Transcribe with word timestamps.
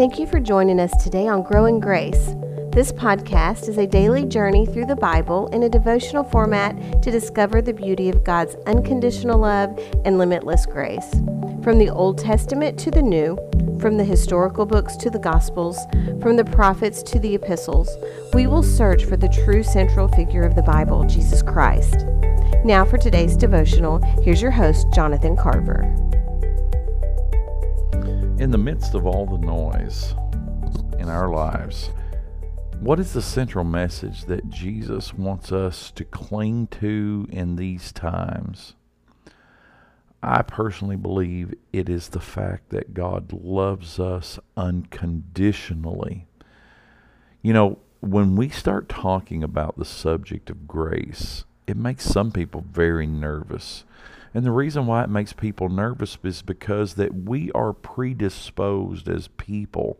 Thank 0.00 0.18
you 0.18 0.26
for 0.26 0.40
joining 0.40 0.80
us 0.80 0.96
today 1.04 1.28
on 1.28 1.42
Growing 1.42 1.78
Grace. 1.78 2.34
This 2.72 2.90
podcast 2.90 3.68
is 3.68 3.76
a 3.76 3.86
daily 3.86 4.24
journey 4.24 4.64
through 4.64 4.86
the 4.86 4.96
Bible 4.96 5.48
in 5.48 5.64
a 5.64 5.68
devotional 5.68 6.24
format 6.24 7.02
to 7.02 7.10
discover 7.10 7.60
the 7.60 7.74
beauty 7.74 8.08
of 8.08 8.24
God's 8.24 8.54
unconditional 8.66 9.40
love 9.40 9.78
and 10.06 10.16
limitless 10.16 10.64
grace. 10.64 11.10
From 11.62 11.76
the 11.76 11.90
Old 11.90 12.16
Testament 12.16 12.78
to 12.78 12.90
the 12.90 13.02
New, 13.02 13.36
from 13.78 13.98
the 13.98 14.04
historical 14.04 14.64
books 14.64 14.96
to 14.96 15.10
the 15.10 15.18
Gospels, 15.18 15.78
from 16.22 16.36
the 16.36 16.46
prophets 16.46 17.02
to 17.02 17.18
the 17.18 17.34
epistles, 17.34 17.94
we 18.32 18.46
will 18.46 18.62
search 18.62 19.04
for 19.04 19.18
the 19.18 19.28
true 19.44 19.62
central 19.62 20.08
figure 20.08 20.44
of 20.44 20.54
the 20.54 20.62
Bible, 20.62 21.04
Jesus 21.04 21.42
Christ. 21.42 22.06
Now, 22.64 22.86
for 22.86 22.96
today's 22.96 23.36
devotional, 23.36 23.98
here's 24.22 24.40
your 24.40 24.50
host, 24.50 24.86
Jonathan 24.94 25.36
Carver. 25.36 25.94
In 28.40 28.50
the 28.50 28.56
midst 28.56 28.94
of 28.94 29.04
all 29.04 29.26
the 29.26 29.36
noise 29.36 30.14
in 30.98 31.10
our 31.10 31.28
lives, 31.28 31.90
what 32.80 32.98
is 32.98 33.12
the 33.12 33.20
central 33.20 33.66
message 33.66 34.24
that 34.24 34.48
Jesus 34.48 35.12
wants 35.12 35.52
us 35.52 35.90
to 35.90 36.06
cling 36.06 36.68
to 36.68 37.28
in 37.30 37.56
these 37.56 37.92
times? 37.92 38.72
I 40.22 40.40
personally 40.40 40.96
believe 40.96 41.52
it 41.70 41.90
is 41.90 42.08
the 42.08 42.18
fact 42.18 42.70
that 42.70 42.94
God 42.94 43.30
loves 43.30 44.00
us 44.00 44.38
unconditionally. 44.56 46.26
You 47.42 47.52
know, 47.52 47.78
when 48.00 48.36
we 48.36 48.48
start 48.48 48.88
talking 48.88 49.44
about 49.44 49.76
the 49.76 49.84
subject 49.84 50.48
of 50.48 50.66
grace, 50.66 51.44
it 51.66 51.76
makes 51.76 52.06
some 52.06 52.32
people 52.32 52.64
very 52.66 53.06
nervous 53.06 53.84
and 54.32 54.44
the 54.44 54.52
reason 54.52 54.86
why 54.86 55.02
it 55.02 55.10
makes 55.10 55.32
people 55.32 55.68
nervous 55.68 56.16
is 56.22 56.42
because 56.42 56.94
that 56.94 57.14
we 57.14 57.50
are 57.52 57.72
predisposed 57.72 59.08
as 59.08 59.28
people 59.28 59.98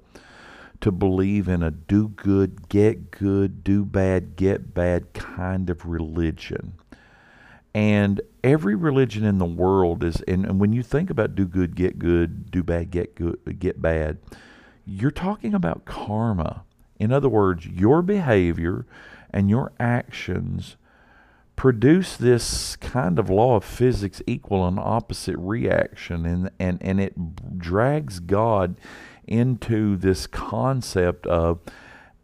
to 0.81 0.91
believe 0.91 1.49
in 1.49 1.63
a 1.63 1.71
do 1.71 2.09
good, 2.09 2.69
get 2.69 3.11
good, 3.11 3.63
do 3.63 3.85
bad, 3.85 4.37
get 4.37 4.73
bad 4.73 5.13
kind 5.13 5.69
of 5.69 5.85
religion. 5.85 6.75
And 7.75 8.21
every 8.43 8.75
religion 8.75 9.25
in 9.25 9.39
the 9.39 9.45
world 9.45 10.03
is, 10.03 10.23
and, 10.23 10.45
and 10.45 10.59
when 10.59 10.73
you 10.73 10.83
think 10.83 11.11
about 11.11 11.35
do 11.35 11.47
good, 11.47 11.77
get 11.77 11.99
good, 11.99 12.51
do 12.51 12.63
bad, 12.63 12.91
get 12.91 13.15
good, 13.15 13.59
get 13.59 13.83
bad, 13.83 14.19
you're 14.85 15.11
talking 15.11 15.55
about 15.55 15.85
karma. 15.85 16.65
In 16.99 17.13
other 17.13 17.29
words, 17.29 17.67
your 17.67 18.03
behavior 18.03 18.87
and 19.31 19.49
your 19.49 19.73
actions 19.79 20.77
produce 21.61 22.17
this 22.17 22.75
kind 22.77 23.19
of 23.19 23.29
law 23.29 23.55
of 23.57 23.63
physics 23.63 24.23
equal 24.27 24.67
and 24.67 24.79
opposite 24.79 25.37
reaction 25.37 26.25
and 26.25 26.51
and 26.59 26.79
and 26.81 26.99
it 26.99 27.59
drags 27.59 28.19
God 28.19 28.77
into 29.27 29.95
this 29.95 30.27
concept 30.27 31.27
of 31.27 31.61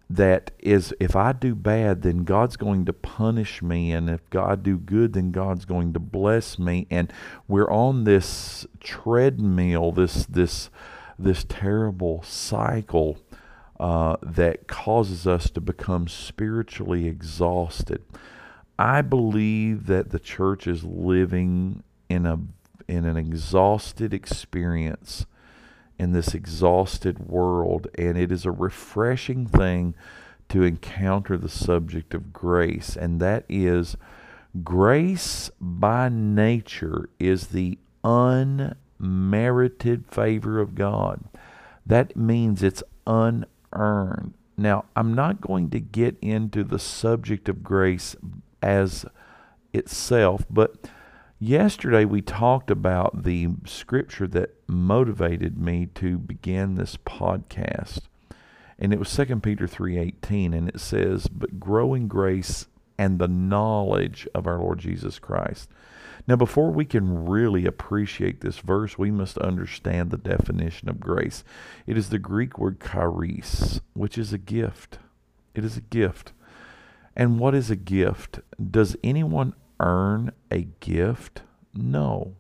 that 0.08 0.52
is 0.58 0.94
if 0.98 1.14
I 1.14 1.32
do 1.32 1.54
bad 1.54 2.00
then 2.00 2.24
God's 2.24 2.56
going 2.56 2.86
to 2.86 2.94
punish 2.94 3.60
me 3.60 3.92
and 3.92 4.08
if 4.08 4.26
God 4.30 4.62
do 4.62 4.78
good 4.78 5.12
then 5.12 5.32
God's 5.32 5.66
going 5.66 5.92
to 5.92 6.00
bless 6.00 6.58
me 6.58 6.86
and 6.90 7.12
we're 7.46 7.70
on 7.70 8.04
this 8.04 8.66
treadmill 8.80 9.92
this 9.92 10.24
this 10.24 10.70
this 11.18 11.44
terrible 11.46 12.22
cycle 12.22 13.18
uh, 13.78 14.16
that 14.22 14.66
causes 14.66 15.26
us 15.26 15.50
to 15.50 15.60
become 15.60 16.08
spiritually 16.08 17.06
exhausted. 17.06 18.02
I 18.78 19.02
believe 19.02 19.86
that 19.86 20.10
the 20.10 20.18
church 20.18 20.66
is 20.66 20.84
living 20.84 21.82
in 22.08 22.26
a 22.26 22.38
in 22.88 23.04
an 23.04 23.16
exhausted 23.16 24.14
experience 24.14 25.26
in 25.98 26.12
this 26.12 26.34
exhausted 26.34 27.18
world 27.18 27.88
and 27.96 28.16
it 28.16 28.30
is 28.30 28.44
a 28.44 28.50
refreshing 28.50 29.46
thing 29.46 29.94
to 30.48 30.62
encounter 30.62 31.36
the 31.36 31.48
subject 31.48 32.14
of 32.14 32.32
grace 32.32 32.96
and 32.96 33.20
that 33.20 33.44
is 33.48 33.96
grace 34.62 35.50
by 35.60 36.08
nature 36.08 37.08
is 37.18 37.48
the 37.48 37.78
unmerited 38.04 40.06
favor 40.06 40.60
of 40.60 40.74
God. 40.74 41.24
That 41.84 42.16
means 42.16 42.62
it's 42.62 42.82
unearned. 43.06 44.34
Now 44.56 44.84
I'm 44.94 45.14
not 45.14 45.40
going 45.40 45.70
to 45.70 45.80
get 45.80 46.16
into 46.20 46.64
the 46.64 46.78
subject 46.78 47.48
of 47.48 47.62
grace 47.62 48.16
as 48.66 49.06
itself. 49.72 50.44
But 50.50 50.88
yesterday 51.38 52.04
we 52.04 52.20
talked 52.20 52.68
about 52.70 53.22
the 53.22 53.48
scripture 53.64 54.26
that 54.28 54.56
motivated 54.66 55.56
me 55.56 55.86
to 55.94 56.18
begin 56.18 56.74
this 56.74 56.96
podcast. 56.96 58.00
And 58.76 58.92
it 58.92 58.98
was 58.98 59.08
2 59.08 59.40
Peter 59.42 59.68
3:18 59.68 60.52
and 60.52 60.68
it 60.68 60.80
says, 60.80 61.28
"But 61.28 61.60
grow 61.60 61.94
in 61.94 62.08
grace 62.08 62.66
and 62.98 63.18
the 63.18 63.28
knowledge 63.28 64.26
of 64.34 64.46
our 64.48 64.58
Lord 64.58 64.80
Jesus 64.80 65.20
Christ." 65.20 65.70
Now, 66.26 66.34
before 66.34 66.72
we 66.72 66.84
can 66.84 67.26
really 67.26 67.66
appreciate 67.66 68.40
this 68.40 68.58
verse, 68.58 68.98
we 68.98 69.12
must 69.12 69.38
understand 69.38 70.10
the 70.10 70.16
definition 70.16 70.88
of 70.88 70.98
grace. 70.98 71.44
It 71.86 71.96
is 71.96 72.08
the 72.08 72.18
Greek 72.18 72.58
word 72.58 72.80
charis, 72.80 73.80
which 73.92 74.18
is 74.18 74.32
a 74.32 74.38
gift. 74.38 74.98
It 75.54 75.64
is 75.64 75.76
a 75.76 75.82
gift. 75.82 76.32
And 77.16 77.40
what 77.40 77.54
is 77.54 77.70
a 77.70 77.76
gift? 77.76 78.40
Does 78.70 78.96
anyone 79.02 79.54
earn 79.80 80.32
a 80.50 80.68
gift? 80.80 81.42
No. 81.74 82.36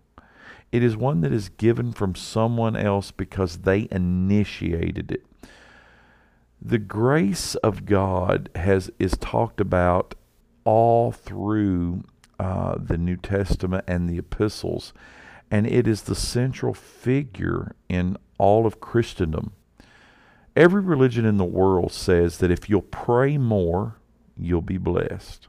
It 0.70 0.82
is 0.82 0.96
one 0.96 1.22
that 1.22 1.32
is 1.32 1.48
given 1.48 1.92
from 1.92 2.14
someone 2.14 2.76
else 2.76 3.10
because 3.10 3.58
they 3.58 3.88
initiated 3.90 5.10
it. 5.10 5.24
The 6.60 6.78
grace 6.78 7.54
of 7.56 7.86
God 7.86 8.50
has 8.54 8.90
is 8.98 9.16
talked 9.16 9.60
about 9.60 10.14
all 10.64 11.12
through 11.12 12.04
uh, 12.38 12.76
the 12.78 12.98
New 12.98 13.16
Testament 13.16 13.84
and 13.86 14.08
the 14.08 14.18
epistles, 14.18 14.92
and 15.50 15.66
it 15.66 15.86
is 15.86 16.02
the 16.02 16.14
central 16.14 16.74
figure 16.74 17.74
in 17.88 18.16
all 18.36 18.66
of 18.66 18.80
Christendom. 18.80 19.52
Every 20.54 20.82
religion 20.82 21.24
in 21.24 21.36
the 21.36 21.44
world 21.44 21.92
says 21.92 22.38
that 22.38 22.50
if 22.50 22.68
you'll 22.68 22.82
pray 22.82 23.38
more, 23.38 23.96
you'll 24.38 24.62
be 24.62 24.78
blessed. 24.78 25.48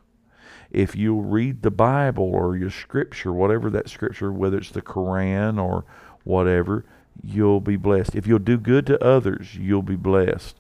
If 0.70 0.96
you 0.96 1.20
read 1.20 1.62
the 1.62 1.72
Bible 1.72 2.26
or 2.26 2.58
your 2.58 2.70
scripture, 2.70 3.32
whatever 3.32 3.70
that 3.70 3.90
scripture, 3.90 4.32
whether 4.32 4.58
it's 4.58 4.72
the 4.72 4.82
Quran 4.82 5.62
or 5.62 5.86
whatever, 6.24 6.86
you'll 7.24 7.62
be 7.62 7.78
blessed. 7.78 8.16
If 8.16 8.28
you'll 8.28 8.40
do 8.40 8.58
good 8.58 8.86
to 8.88 9.04
others, 9.04 9.56
you'll 9.56 9.82
be 9.82 9.96
blessed. 9.96 10.60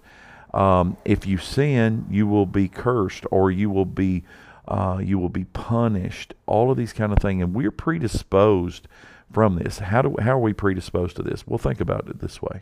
Um, 0.54 0.98
if 1.04 1.28
you 1.28 1.38
sin, 1.38 2.06
you 2.10 2.26
will 2.26 2.46
be 2.46 2.68
cursed 2.68 3.26
or 3.32 3.52
you 3.52 3.70
will 3.70 3.86
be 3.86 4.24
uh, 4.68 5.00
you 5.02 5.18
will 5.18 5.30
be 5.30 5.46
punished. 5.46 6.34
All 6.46 6.72
of 6.72 6.78
these 6.78 6.92
kind 6.92 7.14
of 7.14 7.20
things, 7.20 7.42
and 7.42 7.54
we're 7.54 7.72
predisposed 7.72 8.88
from 9.32 9.56
this. 9.56 9.80
How 9.80 10.02
do 10.02 10.16
how 10.20 10.32
are 10.32 10.40
we 10.40 10.54
predisposed 10.54 11.16
to 11.18 11.24
this? 11.24 11.46
We'll 11.48 11.58
think 11.58 11.80
about 11.80 12.08
it 12.10 12.20
this 12.20 12.42
way. 12.42 12.62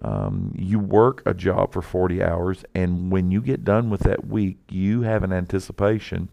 Um, 0.00 0.54
you 0.56 0.78
work 0.78 1.22
a 1.26 1.34
job 1.34 1.72
for 1.72 1.82
40 1.82 2.22
hours, 2.22 2.64
and 2.74 3.10
when 3.10 3.30
you 3.30 3.42
get 3.42 3.64
done 3.64 3.90
with 3.90 4.02
that 4.02 4.26
week, 4.26 4.58
you 4.70 5.02
have 5.02 5.24
an 5.24 5.32
anticipation 5.32 6.28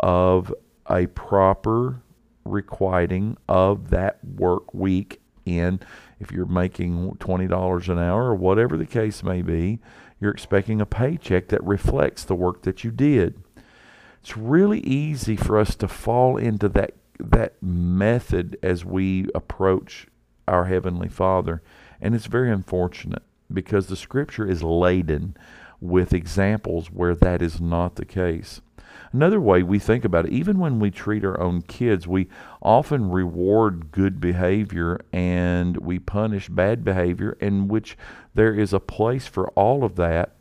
of 0.00 0.54
a 0.90 1.06
proper 1.06 2.02
requiting 2.44 3.36
of 3.48 3.90
that 3.90 4.22
work 4.24 4.74
week 4.74 5.20
in. 5.46 5.80
If 6.20 6.32
you're 6.32 6.46
making 6.46 7.12
$20 7.12 7.88
an 7.88 7.98
hour 7.98 8.24
or 8.24 8.34
whatever 8.34 8.76
the 8.76 8.86
case 8.86 9.22
may 9.22 9.40
be 9.42 9.80
you're 10.20 10.32
expecting 10.32 10.80
a 10.80 10.86
paycheck 10.86 11.48
that 11.48 11.62
reflects 11.64 12.24
the 12.24 12.34
work 12.34 12.62
that 12.62 12.82
you 12.84 12.90
did. 12.90 13.42
It's 14.20 14.36
really 14.36 14.80
easy 14.80 15.36
for 15.36 15.58
us 15.58 15.74
to 15.76 15.88
fall 15.88 16.36
into 16.36 16.68
that 16.70 16.94
that 17.20 17.60
method 17.60 18.56
as 18.62 18.84
we 18.84 19.26
approach 19.34 20.06
our 20.46 20.66
heavenly 20.66 21.08
father 21.08 21.62
and 22.00 22.14
it's 22.14 22.26
very 22.26 22.50
unfortunate 22.50 23.22
because 23.52 23.86
the 23.86 23.96
scripture 23.96 24.48
is 24.48 24.62
laden 24.62 25.36
with 25.80 26.12
examples 26.12 26.90
where 26.90 27.14
that 27.14 27.40
is 27.40 27.60
not 27.60 27.96
the 27.96 28.04
case. 28.04 28.60
Another 29.12 29.40
way 29.40 29.62
we 29.62 29.78
think 29.78 30.04
about 30.04 30.26
it, 30.26 30.32
even 30.32 30.58
when 30.58 30.80
we 30.80 30.90
treat 30.90 31.24
our 31.24 31.40
own 31.40 31.62
kids, 31.62 32.06
we 32.06 32.28
often 32.60 33.10
reward 33.10 33.90
good 33.90 34.20
behavior 34.20 35.00
and 35.12 35.78
we 35.78 35.98
punish 35.98 36.48
bad 36.48 36.84
behavior, 36.84 37.36
in 37.40 37.68
which 37.68 37.96
there 38.34 38.54
is 38.54 38.72
a 38.72 38.80
place 38.80 39.26
for 39.26 39.48
all 39.50 39.82
of 39.82 39.96
that. 39.96 40.34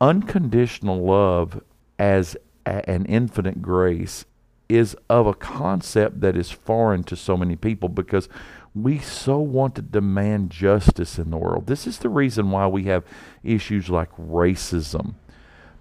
Unconditional 0.00 1.02
love 1.02 1.62
as 1.98 2.36
an 2.66 3.06
infinite 3.06 3.62
grace 3.62 4.26
is 4.70 4.96
of 5.08 5.26
a 5.26 5.34
concept 5.34 6.20
that 6.20 6.36
is 6.36 6.50
foreign 6.50 7.02
to 7.04 7.16
so 7.16 7.36
many 7.36 7.56
people 7.56 7.88
because 7.88 8.28
we 8.74 8.98
so 8.98 9.38
want 9.38 9.74
to 9.74 9.82
demand 9.82 10.50
justice 10.50 11.18
in 11.18 11.30
the 11.30 11.36
world. 11.36 11.66
This 11.66 11.86
is 11.86 11.98
the 11.98 12.08
reason 12.08 12.50
why 12.50 12.66
we 12.68 12.84
have 12.84 13.04
issues 13.42 13.90
like 13.90 14.10
racism, 14.16 15.14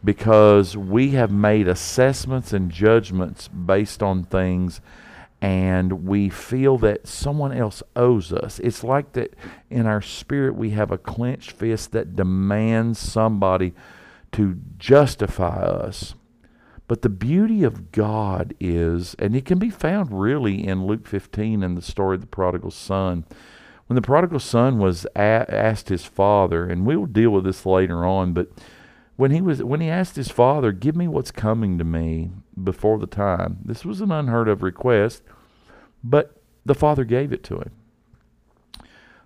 because 0.03 0.75
we 0.75 1.11
have 1.11 1.31
made 1.31 1.67
assessments 1.67 2.51
and 2.51 2.71
judgments 2.71 3.47
based 3.47 4.01
on 4.01 4.23
things 4.23 4.81
and 5.41 6.05
we 6.05 6.29
feel 6.29 6.77
that 6.79 7.07
someone 7.07 7.53
else 7.53 7.81
owes 7.95 8.33
us. 8.33 8.59
It's 8.59 8.83
like 8.83 9.13
that 9.13 9.35
in 9.69 9.85
our 9.85 10.01
spirit 10.01 10.55
we 10.55 10.71
have 10.71 10.91
a 10.91 10.97
clenched 10.97 11.51
fist 11.51 11.91
that 11.93 12.15
demands 12.15 12.99
somebody 12.99 13.73
to 14.33 14.57
justify 14.77 15.61
us. 15.61 16.13
But 16.89 17.03
the 17.03 17.09
beauty 17.09 17.63
of 17.63 17.91
God 17.91 18.55
is, 18.59 19.13
and 19.19 19.35
it 19.35 19.45
can 19.45 19.59
be 19.59 19.69
found 19.69 20.11
really 20.11 20.67
in 20.67 20.87
Luke 20.87 21.05
15 21.05 21.61
in 21.61 21.75
the 21.75 21.83
story 21.83 22.15
of 22.15 22.21
the 22.21 22.27
prodigal 22.27 22.71
son. 22.71 23.25
When 23.85 23.93
the 23.93 24.01
prodigal 24.01 24.39
son 24.39 24.79
was 24.79 25.05
a- 25.15 25.45
asked 25.53 25.89
his 25.89 26.05
father, 26.05 26.65
and 26.65 26.87
we'll 26.87 27.05
deal 27.05 27.29
with 27.29 27.43
this 27.43 27.63
later 27.63 28.03
on, 28.03 28.33
but 28.33 28.49
when 29.17 29.29
he 29.29 29.39
was 29.39 29.61
when 29.61 29.81
he 29.81 29.87
asked 29.87 30.15
his 30.15 30.31
father, 30.31 30.71
"Give 30.71 30.95
me 30.95 31.07
what's 31.07 31.29
coming 31.29 31.77
to 31.77 31.83
me 31.83 32.31
before 32.61 32.97
the 32.97 33.05
time," 33.05 33.59
this 33.63 33.85
was 33.85 34.01
an 34.01 34.11
unheard 34.11 34.47
of 34.47 34.63
request, 34.63 35.21
but 36.03 36.41
the 36.65 36.73
father 36.73 37.03
gave 37.05 37.31
it 37.31 37.43
to 37.43 37.57
him. 37.57 37.71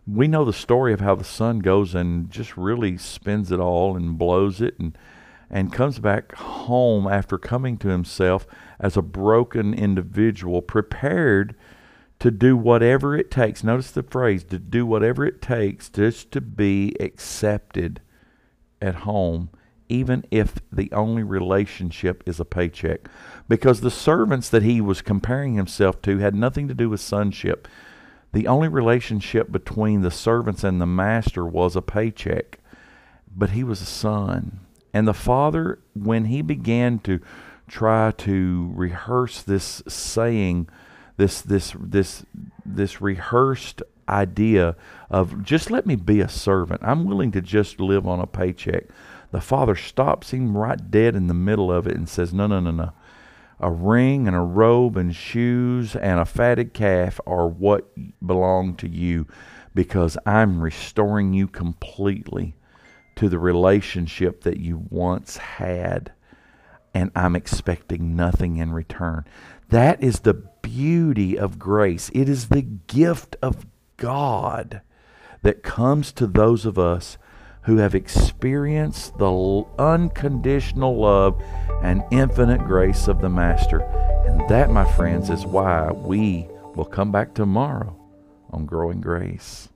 We 0.06 0.28
know 0.28 0.44
the 0.44 0.52
story 0.52 0.92
of 0.92 1.00
how 1.00 1.16
the 1.16 1.24
son 1.24 1.60
goes 1.60 1.96
and 1.96 2.30
just 2.30 2.58
really 2.58 2.98
spends 2.98 3.54
it 3.54 3.62
all 3.62 3.96
and 3.96 4.18
blows 4.18 4.60
it 4.60 4.78
and 4.78 4.98
and 5.54 5.72
comes 5.72 6.00
back 6.00 6.34
home 6.34 7.06
after 7.08 7.38
coming 7.38 7.78
to 7.78 7.90
himself 7.90 8.48
as 8.80 8.98
a 8.98 9.04
broken 9.04 9.72
individual, 9.72 10.64
prepared 10.64 11.56
to 12.20 12.32
do 12.32 12.58
whatever 12.58 13.16
it 13.16 13.30
takes. 13.30 13.64
Notice 13.64 13.92
the 13.92 14.02
phrase 14.02 14.44
to 14.46 14.58
do 14.58 14.84
whatever 14.84 15.24
it 15.24 15.44
takes 15.44 15.90
just 15.90 16.32
to 16.32 16.42
be 16.42 16.96
accepted 17.00 18.02
at 18.82 18.96
home 18.96 19.50
even 19.90 20.26
if 20.32 20.56
the 20.72 20.92
only 20.92 21.22
relationship 21.22 22.24
is 22.26 22.40
a 22.40 22.46
paycheck. 22.46 23.08
Because 23.48 23.82
the 23.82 23.92
servants 23.92 24.50
that 24.50 24.64
he 24.64 24.82
was 24.82 25.04
comparing 25.04 25.54
himself 25.54 26.02
to 26.02 26.18
had 26.18 26.34
nothing 26.34 26.68
to 26.68 26.74
do 26.74 26.90
with 26.90 27.00
sonship. 27.00 27.68
The 28.32 28.48
only 28.48 28.70
relationship 28.70 29.52
between 29.52 30.02
the 30.02 30.10
servants 30.10 30.64
and 30.64 30.82
the 30.82 30.88
master 30.88 31.46
was 31.46 31.76
a 31.76 31.82
paycheck. 31.82 32.58
But 33.36 33.52
he 33.52 33.64
was 33.64 33.82
a 33.82 33.86
son. 33.86 34.62
And 34.94 35.08
the 35.08 35.14
father, 35.14 35.80
when 35.96 36.26
he 36.26 36.42
began 36.42 37.00
to 37.00 37.20
try 37.68 38.12
to 38.12 38.72
rehearse 38.76 39.42
this 39.42 39.82
saying, 39.88 40.70
this 41.18 41.42
this 41.42 41.76
this 41.80 42.26
this 42.66 43.02
rehearsed 43.02 43.84
idea 44.10 44.76
of 45.10 45.44
just 45.44 45.72
let 45.72 45.86
me 45.86 45.96
be 45.96 46.20
a 46.22 46.30
servant. 46.30 46.82
I'm 46.84 47.06
willing 47.06 47.32
to 47.32 47.42
just 47.42 47.80
live 47.80 48.08
on 48.08 48.20
a 48.20 48.28
paycheck. 48.28 48.86
The 49.32 49.42
father 49.42 49.76
stops 49.76 50.32
him 50.32 50.58
right 50.58 50.92
dead 50.92 51.16
in 51.16 51.28
the 51.28 51.34
middle 51.34 51.72
of 51.72 51.88
it 51.88 51.96
and 51.96 52.08
says, 52.08 52.34
No, 52.34 52.48
no, 52.48 52.60
no, 52.60 52.72
no. 52.72 52.92
A 53.60 53.72
ring 53.72 54.28
and 54.28 54.36
a 54.36 54.42
robe 54.42 54.98
and 54.98 55.16
shoes 55.16 55.96
and 55.96 56.20
a 56.20 56.26
fatted 56.26 56.74
calf 56.74 57.20
are 57.26 57.48
what 57.48 57.92
belong 58.26 58.76
to 58.78 58.90
you 58.90 59.26
because 59.74 60.18
I'm 60.26 60.62
restoring 60.62 61.34
you 61.34 61.48
completely 61.48 62.56
to 63.16 63.30
the 63.30 63.40
relationship 63.40 64.42
that 64.42 64.60
you 64.60 64.86
once 64.90 65.38
had, 65.38 66.12
and 66.94 67.12
I'm 67.16 67.36
expecting 67.36 68.16
nothing 68.16 68.58
in 68.58 68.72
return. 68.72 69.26
That 69.70 70.04
is 70.04 70.22
the 70.22 70.34
beauty 70.34 71.38
of 71.38 71.60
grace. 71.60 72.12
It 72.14 72.30
is 72.30 72.50
the 72.50 72.62
gift 72.62 73.36
of 73.42 73.66
God 73.98 74.82
that 75.42 75.64
comes 75.64 76.12
to 76.14 76.28
those 76.28 76.66
of 76.66 76.78
us 76.80 77.18
who 77.64 77.78
have 77.78 77.96
experienced 77.96 79.18
the 79.18 79.64
unconditional 79.80 80.98
love 80.98 81.42
and 81.82 82.04
infinite 82.12 82.66
grace 82.66 83.08
of 83.08 83.22
the 83.22 83.30
Master. 83.30 83.82
And 84.26 84.48
that, 84.50 84.70
my 84.70 84.86
friends, 84.94 85.30
is 85.30 85.46
why 85.46 85.92
we 85.92 86.48
will 86.76 86.86
come 86.86 87.12
back 87.12 87.34
tomorrow 87.34 87.96
on 88.52 88.66
Growing 88.66 89.02
Grace. 89.02 89.70